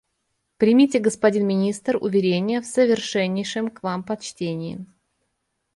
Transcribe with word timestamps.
«Примите, 0.57 0.97
господин 0.97 1.45
министр, 1.45 1.95
уверение 1.97 2.59
в 2.61 2.65
совершеннейшем 2.65 3.69
к 3.69 3.83
Вам 3.83 4.01
почтении». 4.01 4.83